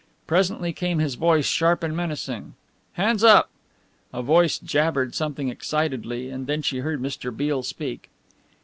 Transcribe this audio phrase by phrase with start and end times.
[0.25, 2.55] Presently came his voice, sharp and menacing:
[2.93, 3.51] "Hands up!"
[4.11, 7.29] A voice jabbered something excitedly and then she heard Mr.
[7.37, 8.09] Beale speak.